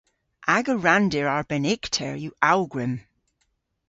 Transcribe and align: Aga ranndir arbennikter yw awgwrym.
Aga 0.55 0.73
ranndir 0.83 1.27
arbennikter 1.35 2.13
yw 2.23 2.33
awgwrym. 2.51 2.93